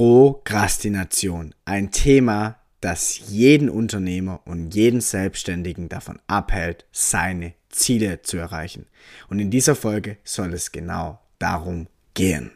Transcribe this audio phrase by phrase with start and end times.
[0.00, 1.54] Prokrastination.
[1.66, 8.86] Ein Thema, das jeden Unternehmer und jeden Selbstständigen davon abhält, seine Ziele zu erreichen.
[9.28, 12.50] Und in dieser Folge soll es genau darum gehen.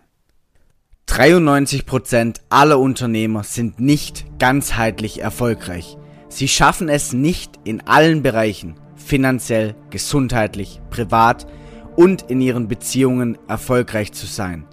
[1.07, 5.98] 93% aller Unternehmer sind nicht ganzheitlich erfolgreich.
[6.30, 11.46] Sie schaffen es nicht in allen Bereichen, finanziell, gesundheitlich, privat
[11.95, 14.66] und in ihren Beziehungen erfolgreich zu sein.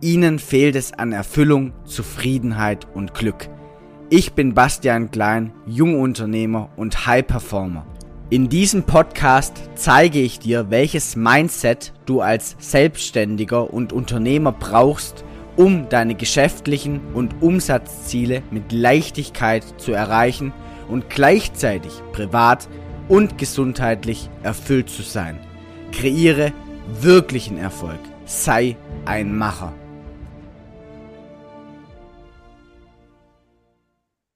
[0.00, 3.48] Ihnen fehlt es an Erfüllung, Zufriedenheit und Glück.
[4.10, 7.84] Ich bin Bastian Klein, Jungunternehmer und High Performer.
[8.30, 15.24] In diesem Podcast zeige ich dir, welches Mindset du als Selbstständiger und Unternehmer brauchst,
[15.56, 20.52] um deine geschäftlichen und Umsatzziele mit Leichtigkeit zu erreichen
[20.88, 22.68] und gleichzeitig privat
[23.08, 25.40] und gesundheitlich erfüllt zu sein.
[25.90, 26.52] Kreiere
[27.00, 27.98] wirklichen Erfolg.
[28.26, 29.74] Sei ein Macher.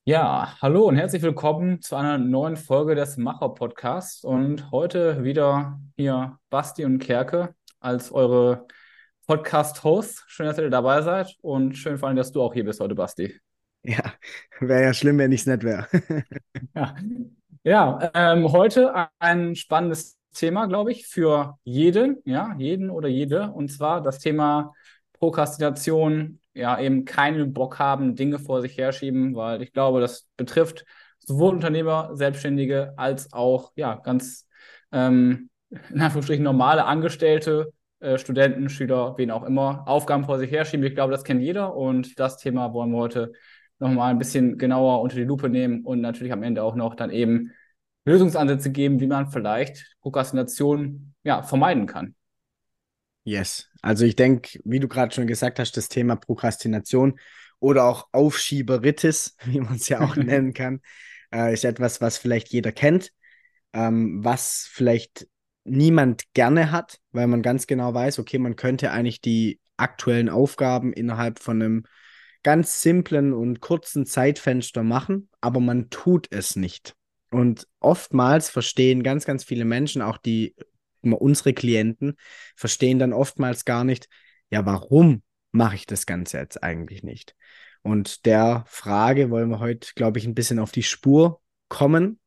[0.04, 5.78] Ja, hallo und herzlich willkommen zu einer neuen Folge des Macher Podcasts und heute wieder
[5.94, 8.66] hier Basti und Kerke als eure
[9.28, 10.24] Podcast-Hosts.
[10.26, 12.96] Schön, dass ihr dabei seid und schön vor allem, dass du auch hier bist heute,
[12.96, 13.38] Basti.
[13.84, 14.12] Ja,
[14.58, 15.86] wäre ja schlimm, wenn ich es nicht wäre.
[16.74, 16.96] ja,
[17.62, 23.68] ja ähm, heute ein spannendes Thema, glaube ich, für jeden, ja, jeden oder jede und
[23.68, 24.74] zwar das Thema
[25.12, 30.84] Prokrastination, ja eben keinen Bock haben, Dinge vor sich herschieben, weil ich glaube, das betrifft
[31.18, 34.46] sowohl Unternehmer, Selbstständige als auch ja ganz
[34.90, 40.84] ähm, in Anführungsstrichen normale Angestellte, äh, Studenten, Schüler, wen auch immer, Aufgaben vor sich herschieben.
[40.84, 43.32] Ich glaube, das kennt jeder und das Thema wollen wir heute
[43.78, 47.10] nochmal ein bisschen genauer unter die Lupe nehmen und natürlich am Ende auch noch dann
[47.10, 47.52] eben
[48.04, 52.14] Lösungsansätze geben, wie man vielleicht Prokrastination ja, vermeiden kann.
[53.24, 53.68] Yes.
[53.82, 57.18] Also ich denke, wie du gerade schon gesagt hast, das Thema Prokrastination
[57.60, 60.80] oder auch Aufschieberitis, wie man es ja auch nennen kann,
[61.32, 63.12] äh, ist etwas, was vielleicht jeder kennt,
[63.72, 65.28] ähm, was vielleicht
[65.64, 70.92] niemand gerne hat, weil man ganz genau weiß, okay, man könnte eigentlich die aktuellen Aufgaben
[70.92, 71.84] innerhalb von einem
[72.42, 76.94] ganz simplen und kurzen Zeitfenster machen, aber man tut es nicht.
[77.30, 80.56] Und oftmals verstehen ganz, ganz viele Menschen, auch die
[81.02, 82.16] unsere Klienten
[82.54, 84.08] verstehen dann oftmals gar nicht,
[84.50, 87.34] ja, warum mache ich das Ganze jetzt eigentlich nicht?
[87.82, 92.20] Und der Frage wollen wir heute, glaube ich, ein bisschen auf die Spur kommen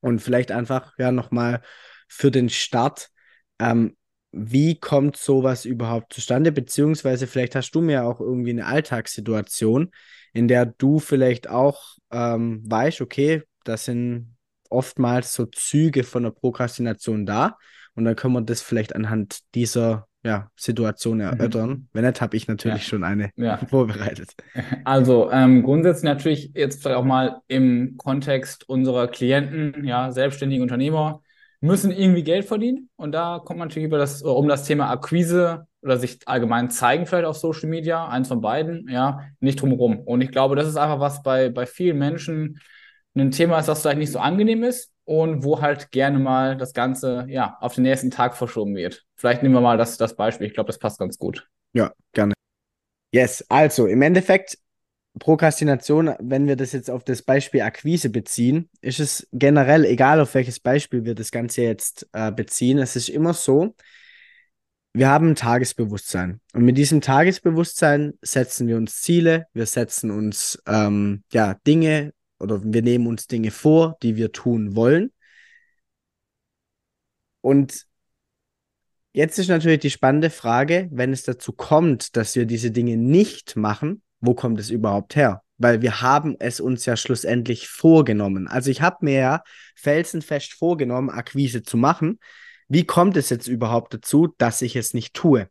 [0.00, 1.62] und vielleicht einfach ja nochmal
[2.08, 3.10] für den Start,
[3.58, 3.96] ähm,
[4.32, 6.52] wie kommt sowas überhaupt zustande?
[6.52, 9.90] Beziehungsweise vielleicht hast du mir auch irgendwie eine Alltagssituation,
[10.32, 14.36] in der du vielleicht auch ähm, weißt, okay, das sind
[14.70, 17.58] oftmals so Züge von der Prokrastination da
[17.94, 21.24] und dann können wir das vielleicht anhand dieser ja, Situation mhm.
[21.24, 21.68] erörtern.
[21.70, 21.88] Mhm.
[21.92, 22.88] Wenn nicht, habe ich natürlich ja.
[22.88, 23.56] schon eine ja.
[23.68, 24.34] vorbereitet.
[24.84, 31.22] Also ähm, grundsätzlich natürlich jetzt vielleicht auch mal im Kontext unserer Klienten, ja, selbstständige Unternehmer,
[31.60, 32.88] müssen irgendwie Geld verdienen.
[32.96, 37.06] Und da kommt man natürlich über das, um das Thema Akquise oder sich allgemein zeigen
[37.06, 40.00] vielleicht auf Social Media, eins von beiden, ja, nicht drumherum.
[40.00, 42.60] Und ich glaube, das ist einfach was bei, bei vielen Menschen
[43.14, 46.74] ein Thema ist, das vielleicht nicht so angenehm ist und wo halt gerne mal das
[46.74, 49.04] Ganze ja auf den nächsten Tag verschoben wird.
[49.16, 50.46] Vielleicht nehmen wir mal das, das Beispiel.
[50.46, 51.48] Ich glaube, das passt ganz gut.
[51.72, 52.34] Ja, gerne.
[53.12, 54.58] Yes, also im Endeffekt
[55.18, 60.34] Prokrastination, wenn wir das jetzt auf das Beispiel Akquise beziehen, ist es generell, egal auf
[60.34, 63.74] welches Beispiel wir das Ganze jetzt äh, beziehen, es ist immer so,
[64.94, 66.40] wir haben ein Tagesbewusstsein.
[66.54, 72.60] Und mit diesem Tagesbewusstsein setzen wir uns Ziele, wir setzen uns ähm, ja, Dinge oder
[72.62, 75.12] wir nehmen uns Dinge vor, die wir tun wollen.
[77.40, 77.86] Und
[79.12, 83.56] jetzt ist natürlich die spannende Frage, wenn es dazu kommt, dass wir diese Dinge nicht
[83.56, 85.42] machen, wo kommt es überhaupt her?
[85.58, 88.48] Weil wir haben es uns ja schlussendlich vorgenommen.
[88.48, 89.42] Also ich habe mir ja
[89.76, 92.18] felsenfest vorgenommen, Akquise zu machen.
[92.68, 95.48] Wie kommt es jetzt überhaupt dazu, dass ich es nicht tue?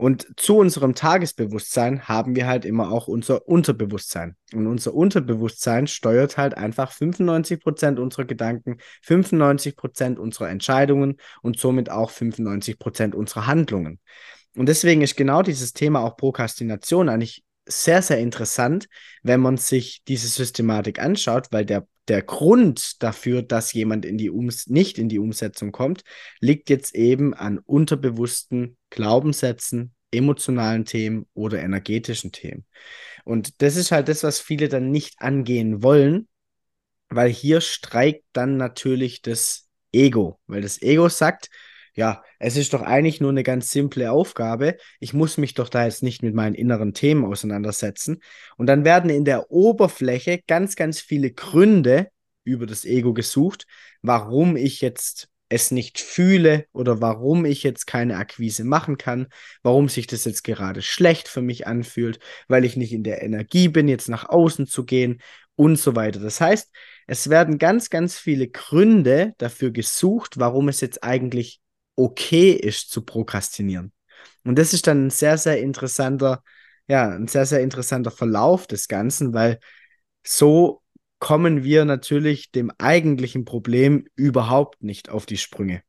[0.00, 4.34] Und zu unserem Tagesbewusstsein haben wir halt immer auch unser Unterbewusstsein.
[4.54, 11.58] Und unser Unterbewusstsein steuert halt einfach 95 Prozent unserer Gedanken, 95 Prozent unserer Entscheidungen und
[11.58, 14.00] somit auch 95 Prozent unserer Handlungen.
[14.56, 18.88] Und deswegen ist genau dieses Thema auch Prokrastination eigentlich sehr, sehr interessant,
[19.22, 24.30] wenn man sich diese Systematik anschaut, weil der, der Grund dafür, dass jemand in die
[24.30, 26.04] Ums nicht in die Umsetzung kommt,
[26.40, 32.64] liegt jetzt eben an unterbewussten Glaubenssätzen, emotionalen Themen oder energetischen Themen.
[33.24, 36.28] Und das ist halt das, was viele dann nicht angehen wollen,
[37.08, 41.50] weil hier streikt dann natürlich das Ego, weil das Ego sagt,
[41.94, 44.76] ja, es ist doch eigentlich nur eine ganz simple Aufgabe.
[45.00, 48.22] Ich muss mich doch da jetzt nicht mit meinen inneren Themen auseinandersetzen.
[48.56, 52.08] Und dann werden in der Oberfläche ganz, ganz viele Gründe
[52.44, 53.66] über das Ego gesucht,
[54.02, 59.26] warum ich jetzt es nicht fühle oder warum ich jetzt keine Akquise machen kann,
[59.62, 63.68] warum sich das jetzt gerade schlecht für mich anfühlt, weil ich nicht in der Energie
[63.68, 65.20] bin, jetzt nach außen zu gehen
[65.56, 66.20] und so weiter.
[66.20, 66.70] Das heißt,
[67.06, 71.60] es werden ganz, ganz viele Gründe dafür gesucht, warum es jetzt eigentlich
[71.96, 73.92] okay ist zu prokrastinieren.
[74.44, 76.42] Und das ist dann ein sehr, sehr interessanter,
[76.86, 79.58] ja, ein sehr, sehr interessanter Verlauf des Ganzen, weil
[80.24, 80.79] so
[81.20, 85.82] kommen wir natürlich dem eigentlichen Problem überhaupt nicht auf die Sprünge.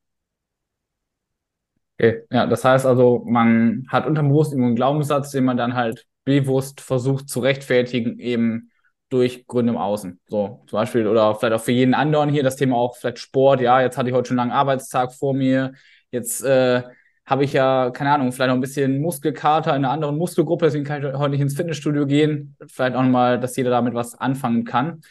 [1.97, 6.81] Okay, ja, das heißt also, man hat unterbewusst einen Glaubenssatz, den man dann halt bewusst
[6.81, 8.71] versucht zu rechtfertigen, eben
[9.09, 10.19] durch Gründe im Außen.
[10.27, 13.61] So, zum Beispiel, oder vielleicht auch für jeden anderen hier das Thema auch vielleicht Sport.
[13.61, 15.73] Ja, jetzt hatte ich heute schon einen langen Arbeitstag vor mir.
[16.11, 16.83] Jetzt äh,
[17.25, 20.83] habe ich ja, keine Ahnung, vielleicht noch ein bisschen Muskelkater in einer anderen Muskelgruppe, deswegen
[20.83, 22.57] kann ich heute nicht ins Fitnessstudio gehen.
[22.67, 25.01] Vielleicht auch nochmal, dass jeder damit was anfangen kann.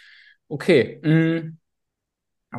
[0.51, 1.01] Okay.
[1.03, 1.59] Mh, mm,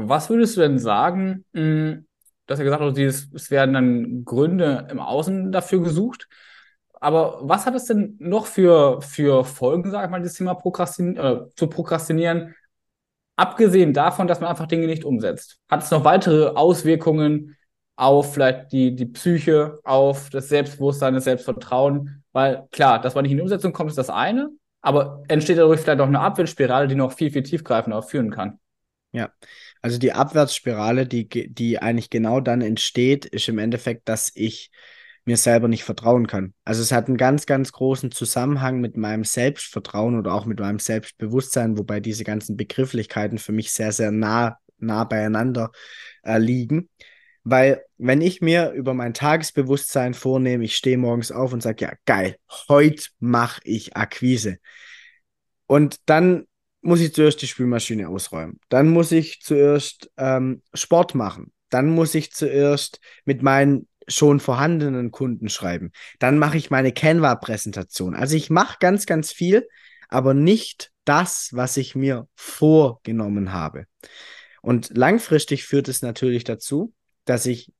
[0.07, 1.45] was würdest du denn sagen?
[1.51, 2.05] Mh, mm,
[2.47, 6.27] du hast ja gesagt, also dieses, es werden dann Gründe im Außen dafür gesucht.
[6.93, 11.17] Aber was hat es denn noch für, für Folgen, sag ich mal, dieses Thema Prokrastin
[11.17, 12.55] äh, zu prokrastinieren?
[13.35, 15.59] Abgesehen davon, dass man einfach Dinge nicht umsetzt.
[15.69, 17.57] Hat es noch weitere Auswirkungen
[17.97, 22.23] auf vielleicht die, die Psyche, auf das Selbstbewusstsein, das Selbstvertrauen?
[22.31, 24.49] Weil klar, dass man nicht in die Umsetzung kommt, ist das eine.
[24.81, 28.59] Aber entsteht dadurch vielleicht auch eine Abwärtsspirale, die noch viel, viel tiefgreifender führen kann?
[29.11, 29.31] Ja,
[29.81, 34.71] also die Abwärtsspirale, die, die eigentlich genau dann entsteht, ist im Endeffekt, dass ich
[35.25, 36.53] mir selber nicht vertrauen kann.
[36.65, 40.79] Also es hat einen ganz, ganz großen Zusammenhang mit meinem Selbstvertrauen oder auch mit meinem
[40.79, 45.71] Selbstbewusstsein, wobei diese ganzen Begrifflichkeiten für mich sehr, sehr nah, nah beieinander
[46.23, 46.89] äh, liegen.
[47.43, 51.93] Weil wenn ich mir über mein Tagesbewusstsein vornehme, ich stehe morgens auf und sage, ja,
[52.05, 52.37] geil,
[52.69, 54.57] heute mache ich Akquise.
[55.65, 56.45] Und dann
[56.81, 58.59] muss ich zuerst die Spülmaschine ausräumen.
[58.69, 61.51] Dann muss ich zuerst ähm, Sport machen.
[61.69, 65.91] Dann muss ich zuerst mit meinen schon vorhandenen Kunden schreiben.
[66.19, 68.15] Dann mache ich meine Canva-Präsentation.
[68.15, 69.67] Also ich mache ganz, ganz viel,
[70.09, 73.85] aber nicht das, was ich mir vorgenommen habe.
[74.61, 76.93] Und langfristig führt es natürlich dazu,
[77.31, 77.71] dass ich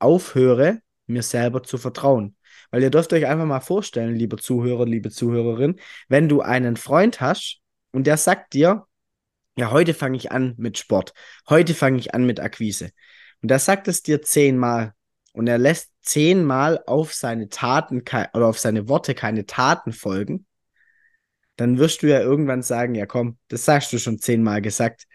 [0.00, 2.36] aufhöre, mir selber zu vertrauen.
[2.72, 5.78] Weil ihr dürft euch einfach mal vorstellen, liebe Zuhörer, liebe Zuhörerin,
[6.08, 7.60] wenn du einen Freund hast
[7.92, 8.88] und der sagt dir,
[9.56, 11.14] ja, heute fange ich an mit Sport,
[11.48, 12.90] heute fange ich an mit Akquise.
[13.40, 14.94] Und der sagt es dir zehnmal
[15.32, 18.02] und er lässt zehnmal auf seine Taten
[18.34, 20.44] oder auf seine Worte keine Taten folgen,
[21.54, 25.06] dann wirst du ja irgendwann sagen, ja komm, das sagst du schon zehnmal gesagt,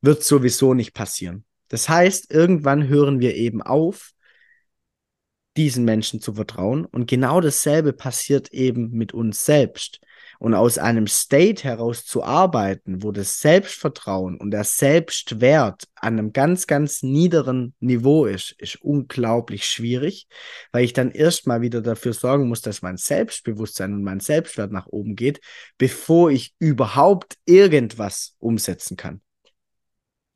[0.00, 1.44] wird sowieso nicht passieren.
[1.68, 4.12] Das heißt, irgendwann hören wir eben auf,
[5.58, 6.86] diesen Menschen zu vertrauen.
[6.86, 10.00] Und genau dasselbe passiert eben mit uns selbst.
[10.38, 16.32] Und aus einem State heraus zu arbeiten, wo das Selbstvertrauen und der Selbstwert an einem
[16.32, 20.28] ganz, ganz niederen Niveau ist, ist unglaublich schwierig,
[20.70, 24.86] weil ich dann erstmal wieder dafür sorgen muss, dass mein Selbstbewusstsein und mein Selbstwert nach
[24.86, 25.40] oben geht,
[25.76, 29.20] bevor ich überhaupt irgendwas umsetzen kann.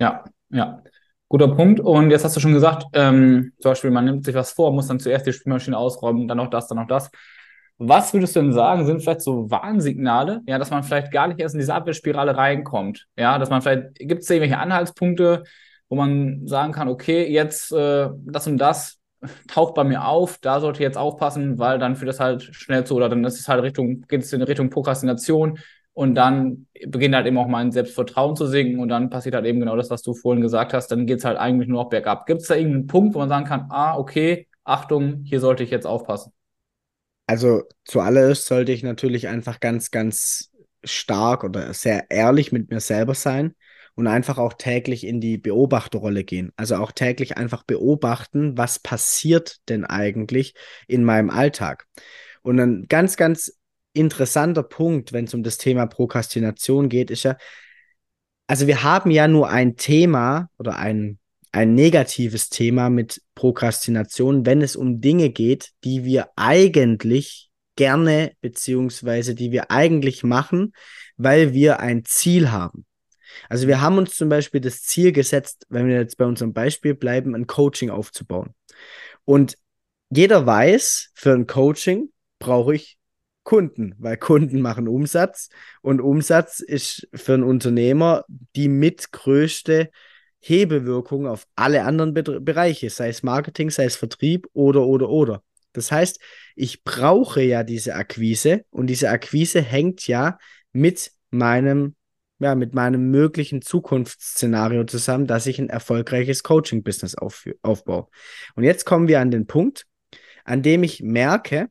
[0.00, 0.82] Ja, ja.
[1.32, 1.81] Guter Punkt.
[1.81, 4.88] Und jetzt hast du schon gesagt, ähm, zum Beispiel, man nimmt sich was vor, muss
[4.88, 7.11] dann zuerst die Spielmaschine ausräumen, dann noch das, dann noch das.
[7.79, 11.40] Was würdest du denn sagen, sind vielleicht so Warnsignale, ja, dass man vielleicht gar nicht
[11.40, 13.06] erst in diese Abwehrspirale reinkommt?
[13.17, 15.44] Ja, dass man vielleicht, gibt es irgendwelche Anhaltspunkte,
[15.89, 18.98] wo man sagen kann, okay, jetzt äh, das und das
[19.48, 22.84] taucht bei mir auf, da sollte ich jetzt aufpassen, weil dann führt das halt schnell
[22.84, 25.58] zu, oder dann ist es halt Richtung, geht es in Richtung Prokrastination,
[25.94, 29.61] und dann beginnt halt eben auch mein Selbstvertrauen zu sinken und dann passiert halt eben
[29.61, 30.89] genau das, was du vorhin gesagt hast.
[30.89, 32.27] Dann geht es halt eigentlich nur noch bergab.
[32.27, 35.70] Gibt es da irgendeinen Punkt, wo man sagen kann, ah, okay, Achtung, hier sollte ich
[35.70, 36.32] jetzt aufpassen?
[37.27, 40.51] Also zuallererst sollte ich natürlich einfach ganz, ganz
[40.84, 43.55] stark oder sehr ehrlich mit mir selber sein
[43.94, 46.53] und einfach auch täglich in die Beobachterrolle gehen.
[46.56, 50.55] Also auch täglich einfach beobachten, was passiert denn eigentlich
[50.89, 51.87] in meinem Alltag.
[52.43, 53.58] Und ein ganz, ganz
[53.93, 57.37] interessanter Punkt, wenn es um das Thema Prokrastination geht, ist ja,
[58.46, 61.19] also wir haben ja nur ein Thema oder ein,
[61.53, 69.34] ein negatives Thema mit Prokrastination, wenn es um Dinge geht, die wir eigentlich gerne beziehungsweise
[69.34, 70.72] die wir eigentlich machen,
[71.17, 72.84] weil wir ein Ziel haben.
[73.49, 76.94] Also wir haben uns zum Beispiel das Ziel gesetzt, wenn wir jetzt bei unserem Beispiel
[76.94, 78.55] bleiben, ein Coaching aufzubauen.
[79.25, 79.56] Und
[80.11, 82.99] jeder weiß, für ein Coaching brauche ich
[83.44, 85.49] Kunden, weil Kunden machen Umsatz
[85.81, 89.91] und Umsatz ist für einen Unternehmer die mitgrößte
[90.39, 95.43] Hebelwirkung auf alle anderen Be Bereiche, sei es Marketing, sei es Vertrieb oder, oder, oder.
[95.72, 96.20] Das heißt,
[96.55, 100.39] ich brauche ja diese Akquise und diese Akquise hängt ja
[100.72, 101.94] mit meinem,
[102.41, 108.08] ja, mit meinem möglichen Zukunftsszenario zusammen, dass ich ein erfolgreiches Coaching-Business auf, aufbaue.
[108.55, 109.87] Und jetzt kommen wir an den Punkt,
[110.44, 111.69] an dem ich merke,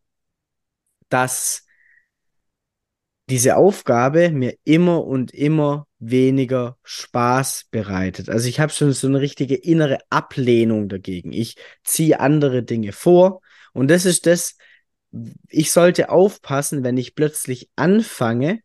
[1.13, 1.65] dass
[3.30, 8.30] diese Aufgabe mir immer und immer weniger Spaß bereitet.
[8.30, 11.32] Also ich habe schon so eine richtige innere Ablehnung dagegen.
[11.32, 13.41] Ich ziehe andere Dinge vor
[13.74, 14.58] und das ist das,
[15.48, 18.60] ich sollte aufpassen, wenn ich plötzlich anfange,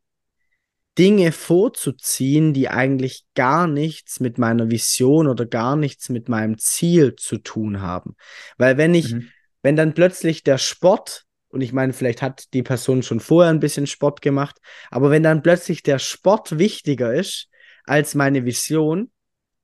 [0.98, 7.16] Dinge vorzuziehen, die eigentlich gar nichts mit meiner Vision oder gar nichts mit meinem Ziel
[7.16, 8.16] zu tun haben.
[8.56, 9.28] Weil wenn ich, mhm.
[9.62, 11.25] wenn dann plötzlich der Sport
[11.56, 14.58] und ich meine, vielleicht hat die Person schon vorher ein bisschen Sport gemacht,
[14.90, 17.48] aber wenn dann plötzlich der Sport wichtiger ist
[17.86, 19.10] als meine Vision,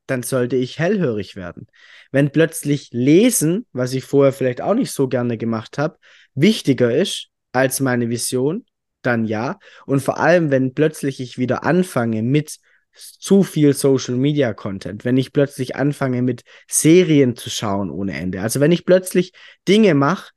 [0.07, 1.67] dann sollte ich hellhörig werden.
[2.11, 5.99] Wenn plötzlich Lesen, was ich vorher vielleicht auch nicht so gerne gemacht habe,
[6.35, 8.65] wichtiger ist als meine Vision,
[9.03, 9.59] dann ja.
[9.85, 12.57] Und vor allem, wenn plötzlich ich wieder anfange mit
[12.95, 18.41] zu viel Social Media Content, wenn ich plötzlich anfange mit Serien zu schauen ohne Ende.
[18.41, 19.33] Also wenn ich plötzlich
[19.69, 20.33] Dinge mache,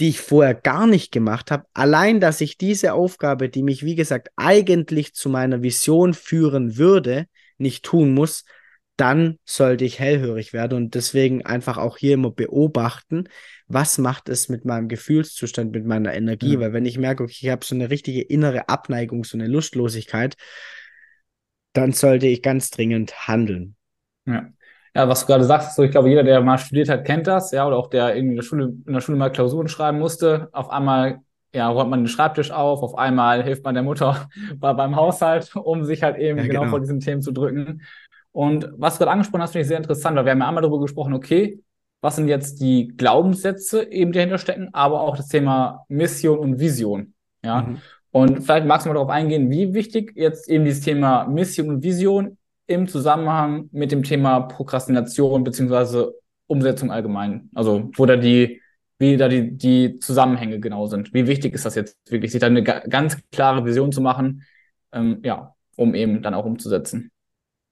[0.00, 1.64] die ich vorher gar nicht gemacht habe.
[1.72, 7.26] Allein, dass ich diese Aufgabe, die mich, wie gesagt, eigentlich zu meiner Vision führen würde,
[7.56, 8.44] nicht tun muss,
[8.96, 13.24] dann sollte ich hellhörig werden und deswegen einfach auch hier immer beobachten,
[13.68, 16.60] was macht es mit meinem Gefühlszustand, mit meiner Energie, ja.
[16.60, 20.36] weil wenn ich merke, okay, ich habe so eine richtige innere Abneigung, so eine Lustlosigkeit,
[21.72, 23.76] dann sollte ich ganz dringend handeln.
[24.24, 24.50] Ja
[24.96, 27.50] ja, was du gerade sagst, so ich glaube, jeder, der mal studiert hat, kennt das,
[27.52, 30.48] ja, oder auch der irgendwie in der Schule, in der Schule mal Klausuren schreiben musste,
[30.52, 31.20] auf einmal
[31.54, 35.54] ja, räumt man den Schreibtisch auf, auf einmal hilft man der Mutter bei, beim Haushalt,
[35.54, 37.82] um sich halt eben ja, genau, genau vor diesen Themen zu drücken.
[38.32, 40.62] Und was du gerade angesprochen hast, finde ich sehr interessant, weil wir haben ja einmal
[40.62, 41.60] darüber gesprochen, okay,
[42.02, 46.60] was sind jetzt die Glaubenssätze eben, die dahinter stecken, aber auch das Thema Mission und
[46.60, 47.14] Vision.
[47.42, 47.62] Ja.
[47.62, 47.78] Mhm.
[48.10, 51.82] Und vielleicht magst du mal darauf eingehen, wie wichtig jetzt eben dieses Thema Mission und
[51.82, 56.14] Vision im Zusammenhang mit dem Thema Prokrastination beziehungsweise
[56.46, 57.50] Umsetzung allgemein?
[57.54, 58.60] Also, wo da die,
[58.98, 61.12] wie da die, die Zusammenhänge genau sind.
[61.12, 64.42] Wie wichtig ist das jetzt wirklich, sich da eine ganz klare Vision zu machen,
[64.92, 67.10] ähm, ja, um eben dann auch umzusetzen?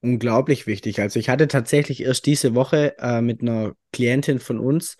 [0.00, 1.00] Unglaublich wichtig.
[1.00, 4.98] Also ich hatte tatsächlich erst diese Woche äh, mit einer Klientin von uns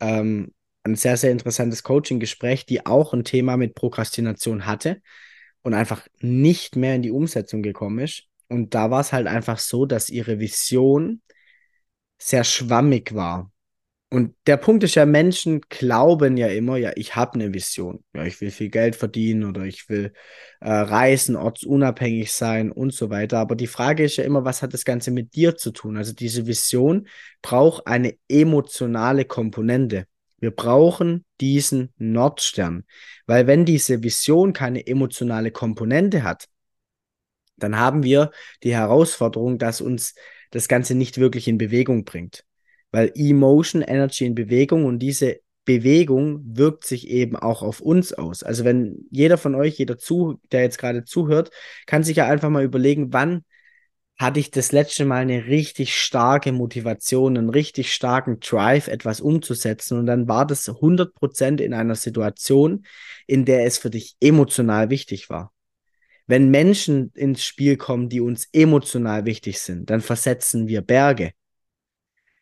[0.00, 5.00] ähm, ein sehr, sehr interessantes Coaching-Gespräch, die auch ein Thema mit Prokrastination hatte
[5.62, 8.24] und einfach nicht mehr in die Umsetzung gekommen ist.
[8.50, 11.22] Und da war es halt einfach so, dass ihre Vision
[12.18, 13.50] sehr schwammig war.
[14.12, 18.02] Und der Punkt ist ja, Menschen glauben ja immer, ja, ich habe eine Vision.
[18.12, 20.12] Ja, ich will viel Geld verdienen oder ich will
[20.60, 23.38] äh, reisen, ortsunabhängig sein und so weiter.
[23.38, 25.96] Aber die Frage ist ja immer, was hat das Ganze mit dir zu tun?
[25.96, 27.06] Also diese Vision
[27.40, 30.06] braucht eine emotionale Komponente.
[30.40, 32.84] Wir brauchen diesen Nordstern.
[33.26, 36.48] Weil wenn diese Vision keine emotionale Komponente hat,
[37.62, 38.30] dann haben wir
[38.62, 40.14] die Herausforderung, dass uns
[40.50, 42.44] das Ganze nicht wirklich in Bewegung bringt.
[42.90, 48.42] Weil Emotion, Energy in Bewegung und diese Bewegung wirkt sich eben auch auf uns aus.
[48.42, 51.50] Also wenn jeder von euch, jeder zu, der jetzt gerade zuhört,
[51.86, 53.44] kann sich ja einfach mal überlegen, wann
[54.18, 59.98] hatte ich das letzte Mal eine richtig starke Motivation, einen richtig starken Drive, etwas umzusetzen.
[59.98, 62.84] Und dann war das 100% in einer Situation,
[63.26, 65.52] in der es für dich emotional wichtig war.
[66.30, 71.32] Wenn Menschen ins Spiel kommen, die uns emotional wichtig sind, dann versetzen wir Berge.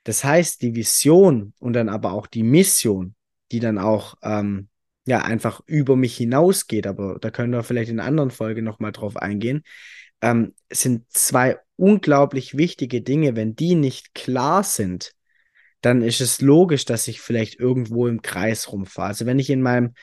[0.04, 3.14] Das heißt, die Vision und dann aber auch die Mission,
[3.50, 4.68] die dann auch ähm,
[5.07, 8.92] ja einfach über mich hinausgeht, aber da können wir vielleicht in einer anderen Folge nochmal
[8.92, 9.62] drauf eingehen,
[10.21, 13.37] ähm, sind zwei unglaublich wichtige Dinge.
[13.37, 15.14] Wenn die nicht klar sind,
[15.80, 19.09] dann ist es logisch, dass ich vielleicht irgendwo im Kreis rumfahre.
[19.09, 19.95] Also wenn ich in meinem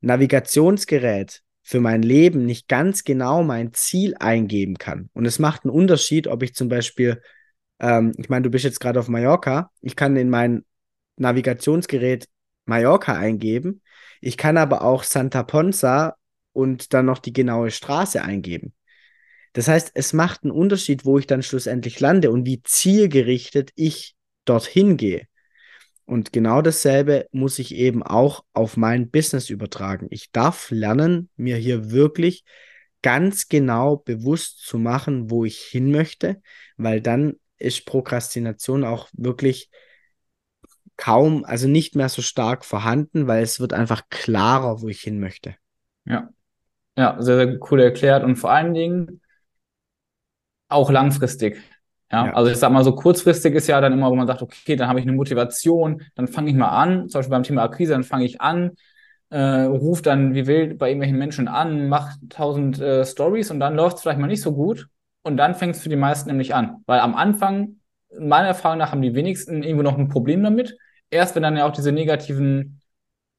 [0.00, 5.10] Navigationsgerät für mein Leben nicht ganz genau mein Ziel eingeben kann.
[5.12, 7.22] Und es macht einen Unterschied, ob ich zum Beispiel,
[7.78, 10.64] ähm, ich meine, du bist jetzt gerade auf Mallorca, ich kann in mein
[11.16, 12.28] Navigationsgerät
[12.64, 13.82] Mallorca eingeben,
[14.20, 16.16] ich kann aber auch Santa Ponza
[16.52, 18.72] und dann noch die genaue Straße eingeben.
[19.52, 24.14] Das heißt, es macht einen Unterschied, wo ich dann schlussendlich lande und wie zielgerichtet ich
[24.44, 25.26] dorthin gehe.
[26.04, 30.08] Und genau dasselbe muss ich eben auch auf mein Business übertragen.
[30.10, 32.44] Ich darf lernen, mir hier wirklich
[33.02, 36.40] ganz genau bewusst zu machen, wo ich hin möchte,
[36.76, 39.70] weil dann ist Prokrastination auch wirklich
[40.96, 45.18] kaum, also nicht mehr so stark vorhanden, weil es wird einfach klarer, wo ich hin
[45.18, 45.56] möchte.
[46.04, 46.30] Ja,
[46.96, 49.20] ja, sehr, sehr cool erklärt und vor allen Dingen
[50.68, 51.60] auch langfristig.
[52.12, 52.26] Ja?
[52.26, 52.32] ja?
[52.34, 54.88] also ich sag mal, so kurzfristig ist ja dann immer, wo man sagt, okay, dann
[54.88, 58.04] habe ich eine Motivation, dann fange ich mal an, zum Beispiel beim Thema Akquise, dann
[58.04, 58.72] fange ich an,
[59.30, 63.74] äh, ruft dann wie wild bei irgendwelchen Menschen an, macht tausend äh, Stories und dann
[63.74, 64.88] läuft es vielleicht mal nicht so gut
[65.22, 66.82] und dann fängt es für die meisten nämlich an.
[66.86, 67.76] Weil am Anfang,
[68.18, 70.76] meiner Erfahrung nach, haben die wenigsten irgendwo noch ein Problem damit.
[71.10, 72.82] Erst wenn dann ja auch diese negativen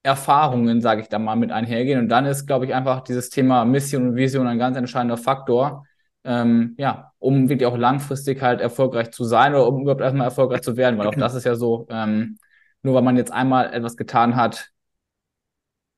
[0.01, 2.00] Erfahrungen, sage ich da mal, mit einhergehen.
[2.00, 5.86] Und dann ist, glaube ich, einfach dieses Thema Mission und Vision ein ganz entscheidender Faktor,
[6.24, 10.62] ähm, ja, um wirklich auch langfristig halt erfolgreich zu sein oder um überhaupt erstmal erfolgreich
[10.62, 10.98] zu werden.
[10.98, 12.38] Weil auch das ist ja so, ähm,
[12.82, 14.70] nur weil man jetzt einmal etwas getan hat,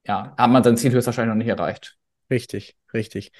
[0.05, 1.98] ja, hat man sein Ziel höchstwahrscheinlich noch nicht erreicht.
[2.29, 3.32] Richtig, richtig.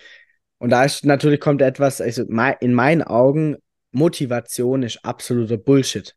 [0.58, 3.58] Und da ist natürlich kommt etwas, also in meinen Augen,
[3.92, 6.15] Motivation ist absoluter Bullshit.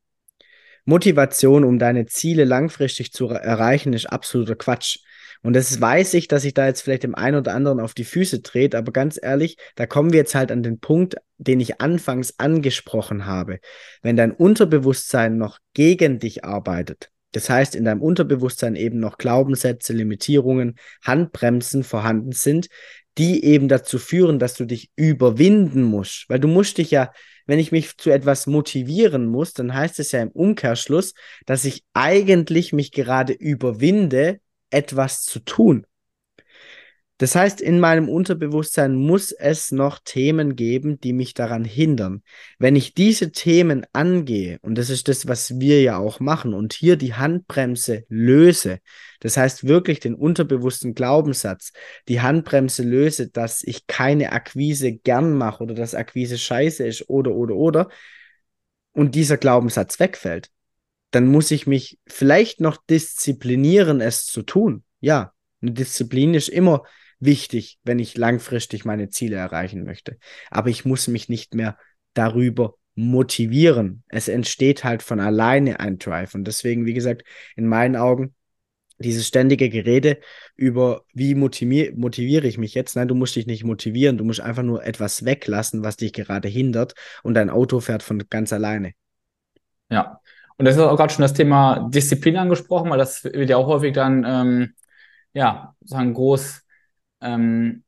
[0.85, 5.01] Motivation, um deine Ziele langfristig zu erreichen, ist absoluter Quatsch.
[5.42, 8.04] Und das weiß ich, dass ich da jetzt vielleicht dem einen oder anderen auf die
[8.04, 11.80] Füße trete, aber ganz ehrlich, da kommen wir jetzt halt an den Punkt, den ich
[11.80, 13.61] anfangs angesprochen habe.
[14.02, 19.92] Wenn dein Unterbewusstsein noch gegen dich arbeitet, das heißt, in deinem Unterbewusstsein eben noch Glaubenssätze,
[19.92, 22.68] Limitierungen, Handbremsen vorhanden sind,
[23.18, 26.25] die eben dazu führen, dass du dich überwinden musst.
[26.28, 27.12] Weil du musst dich ja,
[27.47, 31.14] wenn ich mich zu etwas motivieren muss, dann heißt es ja im Umkehrschluss,
[31.45, 34.40] dass ich eigentlich mich gerade überwinde,
[34.71, 35.87] etwas zu tun.
[37.21, 42.23] Das heißt, in meinem Unterbewusstsein muss es noch Themen geben, die mich daran hindern.
[42.61, 46.75] Wenn ich diese Themen angehe, und das ist das, was wir ja auch machen, und
[46.75, 48.79] hier die Handbremse löse,
[49.19, 51.73] das heißt wirklich den unterbewussten Glaubenssatz,
[52.07, 57.35] die Handbremse löse, dass ich keine Akquise gern mache oder dass Akquise scheiße ist oder,
[57.35, 57.89] oder, oder,
[58.93, 60.51] und dieser Glaubenssatz wegfällt,
[61.11, 64.85] dann muss ich mich vielleicht noch disziplinieren, es zu tun.
[65.00, 66.85] Ja, eine Disziplin ist immer
[67.21, 70.19] wichtig, wenn ich langfristig meine Ziele erreichen möchte.
[70.50, 71.79] Aber ich muss mich nicht mehr
[72.15, 74.03] darüber motivieren.
[74.09, 76.35] Es entsteht halt von alleine ein Drive.
[76.35, 77.23] Und deswegen, wie gesagt,
[77.57, 78.35] in meinen Augen,
[78.99, 80.19] dieses ständige Gerede
[80.57, 82.97] über, wie motivier motiviere ich mich jetzt?
[82.97, 86.49] Nein, du musst dich nicht motivieren, du musst einfach nur etwas weglassen, was dich gerade
[86.49, 88.93] hindert und dein Auto fährt von ganz alleine.
[89.89, 90.21] Ja,
[90.58, 93.66] und das ist auch gerade schon das Thema Disziplin angesprochen, weil das wird ja auch
[93.68, 94.75] häufig dann, ähm,
[95.32, 96.62] ja, sagen groß
[97.21, 97.84] ähm,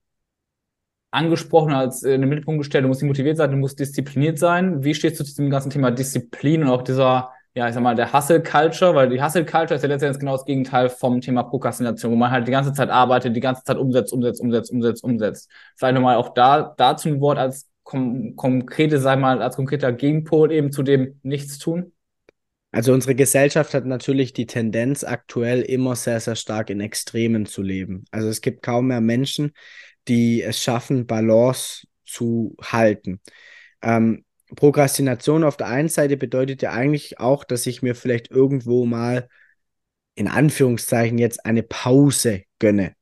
[1.10, 4.84] angesprochen, als äh, in den Mittelpunkt gestellt, du musst motiviert sein, du musst diszipliniert sein.
[4.84, 7.96] Wie stehst du zu diesem ganzen Thema Disziplin und auch dieser, ja, ich sag mal,
[7.96, 12.16] der Hustle-Culture, weil die Hustle-Culture ist ja letztendlich genau das Gegenteil vom Thema Prokrastination, wo
[12.16, 15.50] man halt die ganze Zeit arbeitet, die ganze Zeit umsetzt, umsetzt, umsetzt, umsetzt, umsetzt.
[15.76, 20.52] Vielleicht nochmal auch da, dazu ein Wort als kom konkrete, sag mal, als konkreter Gegenpol
[20.52, 21.92] eben zu dem Nichtstun.
[22.72, 27.62] Also unsere Gesellschaft hat natürlich die Tendenz, aktuell immer sehr, sehr stark in Extremen zu
[27.62, 28.04] leben.
[28.10, 29.52] Also es gibt kaum mehr Menschen,
[30.06, 33.20] die es schaffen, Balance zu halten.
[33.82, 38.86] Ähm, Prokrastination auf der einen Seite bedeutet ja eigentlich auch, dass ich mir vielleicht irgendwo
[38.86, 39.28] mal
[40.14, 42.94] in Anführungszeichen jetzt eine Pause gönne.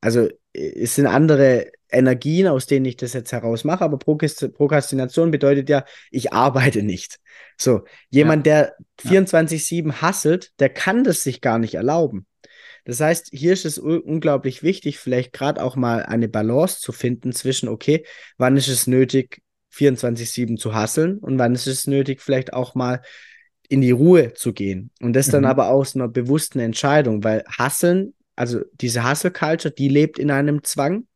[0.00, 5.68] Also es sind andere Energien, aus denen ich das jetzt heraus mache, aber Prokrastination bedeutet
[5.68, 7.18] ja, ich arbeite nicht.
[7.56, 8.72] So, jemand, ja.
[9.00, 12.26] der 24-7 hasselt, der kann das sich gar nicht erlauben.
[12.84, 17.32] Das heißt, hier ist es unglaublich wichtig, vielleicht gerade auch mal eine Balance zu finden
[17.32, 18.04] zwischen, okay,
[18.38, 19.42] wann ist es nötig,
[19.74, 23.02] 24-7 zu hasseln und wann ist es nötig, vielleicht auch mal
[23.68, 24.90] in die Ruhe zu gehen.
[25.00, 25.32] Und das mhm.
[25.32, 30.62] dann aber aus einer bewussten Entscheidung, weil Hasseln, also diese Hustle-Culture, die lebt in einem
[30.62, 31.06] Zwang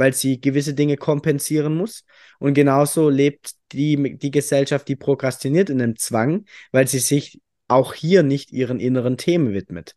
[0.00, 2.04] weil sie gewisse Dinge kompensieren muss.
[2.38, 7.92] Und genauso lebt die, die Gesellschaft, die prokrastiniert in einem Zwang, weil sie sich auch
[7.92, 9.94] hier nicht ihren inneren Themen widmet.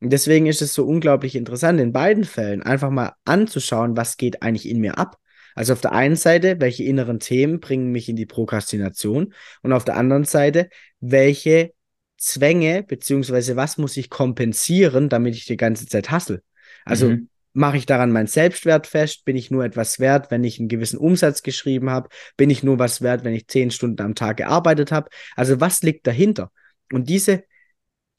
[0.00, 4.42] Und deswegen ist es so unglaublich interessant, in beiden Fällen einfach mal anzuschauen, was geht
[4.42, 5.18] eigentlich in mir ab.
[5.54, 9.84] Also auf der einen Seite, welche inneren Themen bringen mich in die Prokrastination und auf
[9.84, 11.72] der anderen Seite, welche
[12.18, 16.42] Zwänge beziehungsweise was muss ich kompensieren, damit ich die ganze Zeit hassel.
[16.84, 19.24] Also mhm mache ich daran meinen Selbstwert fest?
[19.24, 22.08] Bin ich nur etwas wert, wenn ich einen gewissen Umsatz geschrieben habe?
[22.36, 25.08] Bin ich nur was wert, wenn ich zehn Stunden am Tag gearbeitet habe?
[25.36, 26.50] Also was liegt dahinter?
[26.92, 27.44] Und diese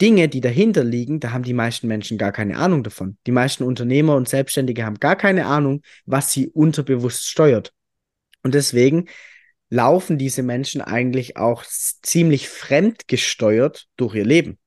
[0.01, 3.17] Dinge, die dahinter liegen, da haben die meisten Menschen gar keine Ahnung davon.
[3.27, 7.73] Die meisten Unternehmer und Selbstständige haben gar keine Ahnung, was sie unterbewusst steuert.
[8.43, 9.07] Und deswegen
[9.69, 14.57] laufen diese Menschen eigentlich auch ziemlich fremdgesteuert durch ihr Leben.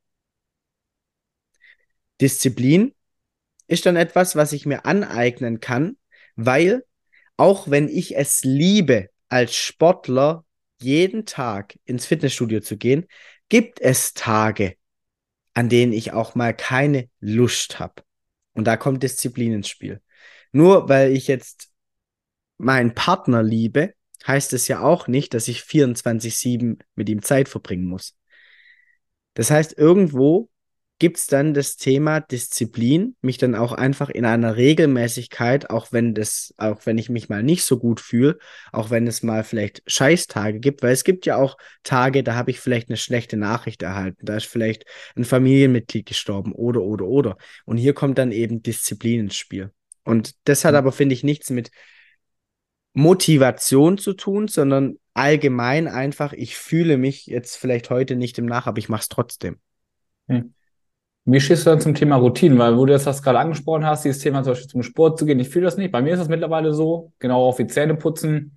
[2.21, 2.95] Disziplin
[3.69, 5.97] ist dann etwas, was ich mir aneignen kann,
[6.35, 6.85] weil
[7.37, 10.45] auch wenn ich es liebe, als Sportler
[10.81, 13.07] jeden Tag ins Fitnessstudio zu gehen,
[13.49, 14.77] gibt es Tage,
[15.55, 18.03] an denen ich auch mal keine Lust habe.
[18.55, 20.03] Und da kommt Disziplin ins Spiel.
[20.51, 21.71] Nur weil ich jetzt
[22.57, 23.95] meinen Partner liebe,
[24.27, 28.17] heißt es ja auch nicht, dass ich 24-7 mit ihm Zeit verbringen muss.
[29.35, 30.51] Das heißt, irgendwo
[30.99, 36.15] gibt es dann das Thema Disziplin, mich dann auch einfach in einer Regelmäßigkeit, auch wenn
[36.15, 38.39] das, auch wenn ich mich mal nicht so gut fühle,
[38.73, 42.51] auch wenn es mal vielleicht Scheißtage gibt, weil es gibt ja auch Tage, da habe
[42.51, 44.85] ich vielleicht eine schlechte Nachricht erhalten, da ist vielleicht
[45.15, 47.37] ein Familienmitglied gestorben oder oder oder.
[47.65, 49.71] Und hier kommt dann eben Disziplin ins Spiel.
[50.05, 50.79] Und das hat mhm.
[50.79, 51.71] aber, finde ich, nichts mit
[52.93, 58.67] Motivation zu tun, sondern allgemein einfach, ich fühle mich jetzt vielleicht heute nicht im Nach,
[58.67, 59.61] aber ich mache es trotzdem.
[60.27, 60.55] Hm.
[61.31, 62.59] Wie stehst du dann zum Thema Routinen?
[62.59, 65.39] Weil, wo du das gerade angesprochen hast, dieses Thema zum Beispiel zum Sport zu gehen,
[65.39, 65.93] ich fühle das nicht.
[65.93, 68.57] Bei mir ist das mittlerweile so, genau auf die Zähne putzen.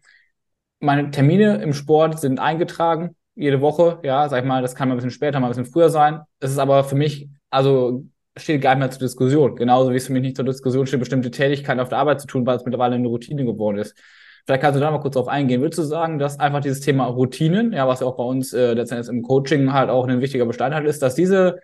[0.79, 3.99] Meine Termine im Sport sind eingetragen, jede Woche.
[4.03, 6.21] Ja, sag ich mal, das kann mal ein bisschen später, mal ein bisschen früher sein.
[6.39, 8.05] Es ist aber für mich, also
[8.37, 9.57] steht gar nicht mehr zur Diskussion.
[9.57, 12.27] Genauso wie es für mich nicht zur Diskussion steht, bestimmte Tätigkeiten auf der Arbeit zu
[12.27, 13.97] tun, weil es mittlerweile eine Routine geworden ist.
[14.45, 15.59] Vielleicht kannst du da mal kurz drauf eingehen.
[15.59, 18.73] Würdest du sagen, dass einfach dieses Thema Routinen, ja, was ja auch bei uns äh,
[18.73, 21.59] letztendlich im Coaching halt auch ein wichtiger Bestandteil ist, dass diese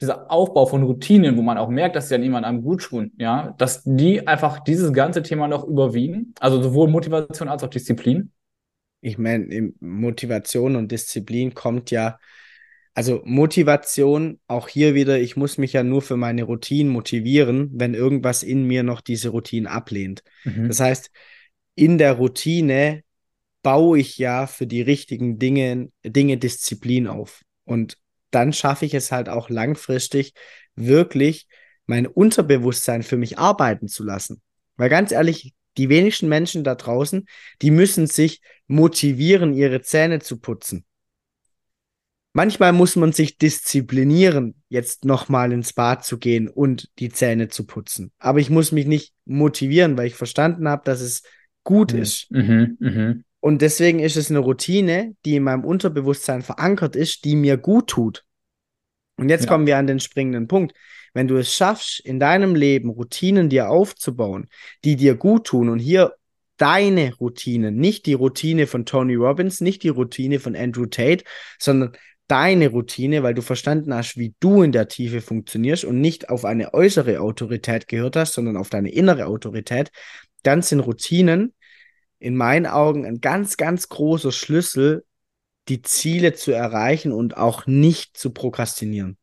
[0.00, 3.54] dieser Aufbau von Routinen, wo man auch merkt, dass sie an jemandem gut tun, ja,
[3.58, 8.32] dass die einfach dieses ganze Thema noch überwiegen, also sowohl Motivation als auch Disziplin?
[9.00, 12.18] Ich meine, Motivation und Disziplin kommt ja,
[12.94, 17.94] also Motivation, auch hier wieder, ich muss mich ja nur für meine Routinen motivieren, wenn
[17.94, 20.22] irgendwas in mir noch diese Routine ablehnt.
[20.44, 20.66] Mhm.
[20.68, 21.10] Das heißt,
[21.76, 23.02] in der Routine
[23.62, 27.42] baue ich ja für die richtigen Dinge, Dinge Disziplin auf.
[27.64, 27.98] Und
[28.30, 30.34] dann schaffe ich es halt auch langfristig
[30.74, 31.48] wirklich
[31.86, 34.42] mein Unterbewusstsein für mich arbeiten zu lassen.
[34.76, 37.26] Weil ganz ehrlich, die wenigsten Menschen da draußen,
[37.62, 40.84] die müssen sich motivieren, ihre Zähne zu putzen.
[42.34, 47.64] Manchmal muss man sich disziplinieren, jetzt nochmal ins Bad zu gehen und die Zähne zu
[47.64, 48.12] putzen.
[48.18, 51.22] Aber ich muss mich nicht motivieren, weil ich verstanden habe, dass es
[51.64, 52.02] gut mhm.
[52.02, 52.30] ist.
[52.30, 53.14] Mhm, mh.
[53.40, 57.88] Und deswegen ist es eine Routine, die in meinem Unterbewusstsein verankert ist, die mir gut
[57.88, 58.24] tut.
[59.16, 59.50] Und jetzt ja.
[59.50, 60.74] kommen wir an den springenden Punkt.
[61.14, 64.48] Wenn du es schaffst, in deinem Leben Routinen dir aufzubauen,
[64.84, 66.14] die dir gut tun und hier
[66.56, 71.24] deine Routinen, nicht die Routine von Tony Robbins, nicht die Routine von Andrew Tate,
[71.58, 71.92] sondern
[72.26, 76.44] deine Routine, weil du verstanden hast, wie du in der Tiefe funktionierst und nicht auf
[76.44, 79.90] eine äußere Autorität gehört hast, sondern auf deine innere Autorität,
[80.42, 81.54] dann sind Routinen
[82.18, 85.04] in meinen Augen ein ganz, ganz großer Schlüssel,
[85.68, 89.16] die Ziele zu erreichen und auch nicht zu prokrastinieren.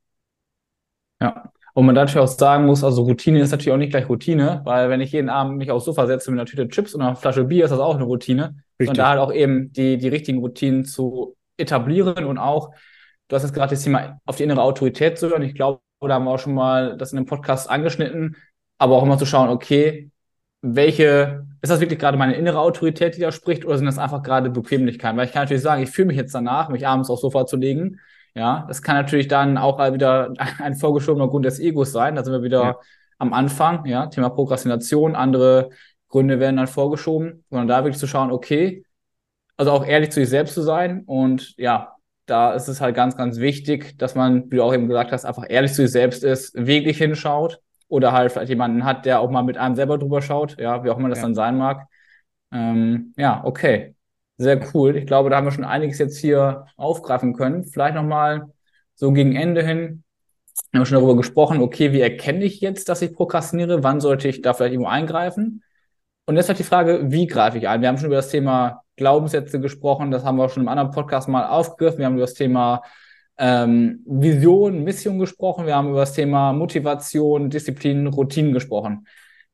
[1.20, 1.52] Ja.
[1.74, 4.90] Und man natürlich auch sagen muss, also Routine ist natürlich auch nicht gleich Routine, weil
[4.90, 7.44] wenn ich jeden Abend mich aufs Sofa setze mit einer Tüte Chips und einer Flasche
[7.44, 8.64] Bier, ist das auch eine Routine.
[8.80, 8.90] Richtig.
[8.90, 12.72] Und da halt auch eben die, die richtigen Routinen zu etablieren und auch,
[13.28, 15.42] du hast jetzt gerade das Thema auf die innere Autorität zu hören.
[15.42, 18.38] Ich glaube, da haben wir auch schon mal das in dem Podcast angeschnitten,
[18.78, 20.12] aber auch immer zu schauen, okay,
[20.62, 24.22] welche, ist das wirklich gerade meine innere Autorität, die da spricht, oder sind das einfach
[24.22, 25.18] gerade Bequemlichkeiten?
[25.18, 27.58] Weil ich kann natürlich sagen, ich fühle mich jetzt danach, mich abends aufs Sofa zu
[27.58, 28.00] legen.
[28.36, 32.14] Ja, das kann natürlich dann auch wieder ein vorgeschobener Grund des Egos sein.
[32.16, 32.80] Da sind wir wieder ja.
[33.18, 35.72] am Anfang, ja, Thema Prokrastination, andere
[36.08, 38.86] Gründe werden dann vorgeschoben, sondern da wirklich zu schauen, okay,
[39.58, 41.96] also auch ehrlich zu sich selbst zu sein und ja,
[42.28, 45.26] da ist es halt ganz, ganz wichtig, dass man, wie du auch eben gesagt hast,
[45.26, 49.30] einfach ehrlich zu sich selbst ist, wirklich hinschaut oder halt vielleicht jemanden hat, der auch
[49.30, 51.24] mal mit einem selber drüber schaut, ja, wie auch immer das ja.
[51.24, 51.88] dann sein mag.
[52.52, 53.96] Ähm, ja, okay.
[54.38, 54.98] Sehr cool.
[54.98, 57.64] Ich glaube, da haben wir schon einiges jetzt hier aufgreifen können.
[57.66, 58.52] Vielleicht nochmal
[58.96, 60.04] so gegen Ende hin.
[60.72, 63.84] Wir haben schon darüber gesprochen, okay, wie erkenne ich jetzt, dass ich prokrastiniere?
[63.84, 65.64] Wann sollte ich da vielleicht irgendwo eingreifen?
[66.26, 67.82] Und jetzt halt die Frage, wie greife ich ein?
[67.82, 70.12] Wir haben schon über das Thema Glaubenssätze gesprochen.
[70.12, 72.00] Das haben wir auch schon im anderen Podcast mal aufgegriffen.
[72.00, 72.82] Wir haben über das Thema
[73.38, 75.66] ähm, Vision, Mission gesprochen.
[75.66, 79.08] Wir haben über das Thema Motivation, Disziplin, Routinen gesprochen.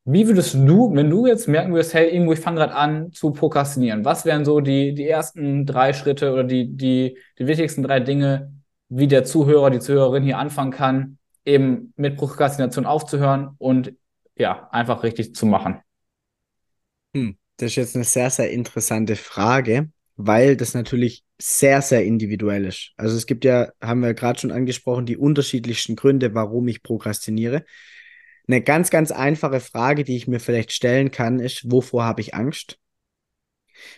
[0.04, 3.32] Wie würdest du, wenn du jetzt merken würdest, hey, irgendwo, ich fange gerade an zu
[3.32, 8.00] prokrastinieren, was wären so die, die ersten drei Schritte oder die, die, die wichtigsten drei
[8.00, 8.52] Dinge,
[8.89, 13.94] wie der Zuhörer, die Zuhörerin hier anfangen kann, eben mit Prokrastination aufzuhören und
[14.36, 15.82] ja, einfach richtig zu machen?
[17.15, 22.65] Hm, das ist jetzt eine sehr, sehr interessante Frage weil das natürlich sehr, sehr individuell
[22.65, 22.91] ist.
[22.97, 27.63] Also es gibt ja, haben wir gerade schon angesprochen, die unterschiedlichsten Gründe, warum ich prokrastiniere.
[28.47, 32.34] Eine ganz, ganz einfache Frage, die ich mir vielleicht stellen kann, ist, wovor habe ich
[32.34, 32.78] Angst?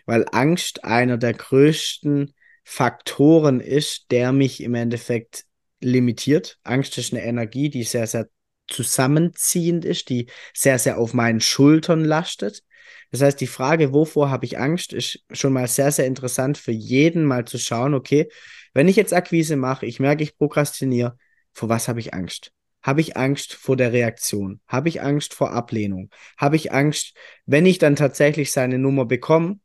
[0.06, 5.46] Weil Angst einer der größten Faktoren ist, der mich im Endeffekt
[5.82, 6.60] limitiert.
[6.64, 8.30] Angst ist eine Energie, die sehr, sehr
[8.68, 12.64] zusammenziehend ist, die sehr, sehr auf meinen Schultern lastet.
[13.12, 16.72] Das heißt, die Frage, wovor habe ich Angst, ist schon mal sehr, sehr interessant für
[16.72, 18.30] jeden mal zu schauen, okay,
[18.74, 21.18] wenn ich jetzt Akquise mache, ich merke, ich prokrastiniere,
[21.54, 22.52] vor was habe ich Angst?
[22.82, 24.60] Habe ich Angst vor der Reaktion?
[24.68, 26.10] Habe ich Angst vor Ablehnung?
[26.38, 27.16] Habe ich Angst,
[27.46, 29.60] wenn ich dann tatsächlich seine Nummer bekomme,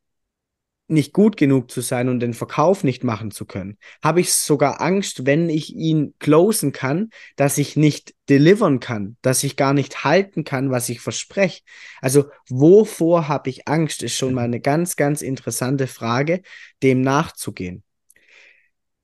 [0.89, 3.79] nicht gut genug zu sein und den Verkauf nicht machen zu können?
[4.03, 9.45] Habe ich sogar Angst, wenn ich ihn closen kann, dass ich nicht delivern kann, dass
[9.45, 11.63] ich gar nicht halten kann, was ich verspreche?
[12.01, 16.43] Also wovor habe ich Angst, ist schon mal eine ganz, ganz interessante Frage,
[16.83, 17.83] dem nachzugehen.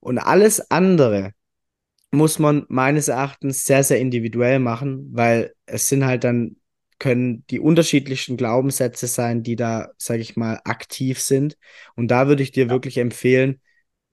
[0.01, 1.33] Und alles andere
[2.11, 6.57] muss man meines Erachtens sehr, sehr individuell machen, weil es sind halt dann
[7.05, 11.59] können die unterschiedlichsten Glaubenssätze sein, die da, sage ich mal, aktiv sind.
[11.97, 12.71] Und da würde ich dir ja.
[12.71, 13.61] wirklich empfehlen,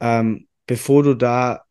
[0.01, 1.63] ähm, bevor du da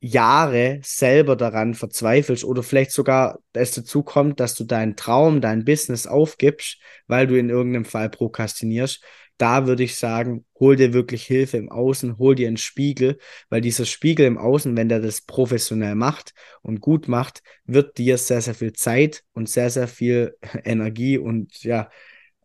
[0.00, 5.66] Jahre selber daran verzweifelst oder vielleicht sogar es dazu kommt, dass du deinen Traum, dein
[5.66, 9.04] Business aufgibst, weil du in irgendeinem Fall prokrastinierst,
[9.40, 13.62] da würde ich sagen, hol dir wirklich Hilfe im Außen, hol dir einen Spiegel, weil
[13.62, 18.42] dieser Spiegel im Außen, wenn der das professionell macht und gut macht, wird dir sehr,
[18.42, 21.88] sehr viel Zeit und sehr, sehr viel Energie und ja,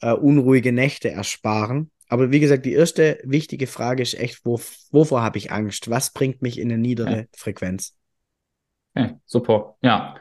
[0.01, 1.91] uh, unruhige Nächte ersparen.
[2.08, 5.89] Aber wie gesagt, die erste wichtige Frage ist echt, wo, wovor habe ich Angst?
[5.89, 7.25] Was bringt mich in eine niedere ja.
[7.36, 7.95] Frequenz?
[8.95, 9.75] Okay, super.
[9.81, 10.15] Ja,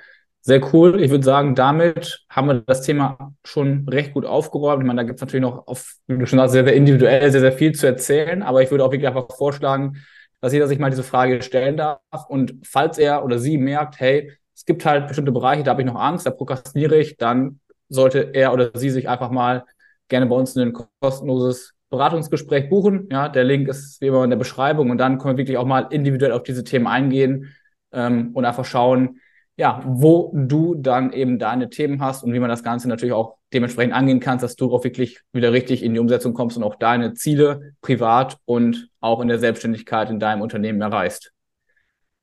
[0.47, 1.01] sehr cool.
[1.01, 4.83] Ich würde sagen, damit haben wir das Thema schon recht gut aufgeräumt.
[4.83, 7.31] Ich meine, da gibt es natürlich noch, auf, wie du schon sagst, sehr, sehr individuell,
[7.33, 8.43] sehr, sehr viel zu erzählen.
[8.43, 10.05] Aber ich würde auch wirklich einfach vorschlagen,
[10.43, 11.99] dass jeder sich mal diese Frage stellen darf.
[12.29, 15.87] Und falls er oder sie merkt, hey, es gibt halt bestimmte Bereiche, da habe ich
[15.87, 19.65] noch Angst, da prokrastiniere ich, dann sollte er oder sie sich einfach mal
[20.09, 23.09] gerne bei uns ein kostenloses Beratungsgespräch buchen.
[23.11, 25.65] Ja, der Link ist wie immer in der Beschreibung und dann können wir wirklich auch
[25.65, 27.55] mal individuell auf diese Themen eingehen
[27.93, 29.21] ähm, und einfach schauen,
[29.57, 33.37] ja, wo du dann eben deine Themen hast und wie man das Ganze natürlich auch
[33.53, 36.75] dementsprechend angehen kannst, dass du auch wirklich wieder richtig in die Umsetzung kommst und auch
[36.75, 41.33] deine Ziele privat und auch in der Selbstständigkeit in deinem Unternehmen erreichst.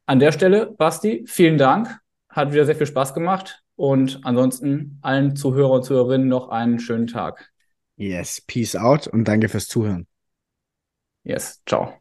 [0.06, 1.98] An der Stelle, Basti, vielen Dank.
[2.28, 7.08] Hat wieder sehr viel Spaß gemacht und ansonsten allen Zuhörer und Zuhörerinnen noch einen schönen
[7.08, 7.52] Tag.
[7.96, 10.08] Yes, peace out und danke fürs Zuhören.
[11.24, 12.01] Yes, ciao.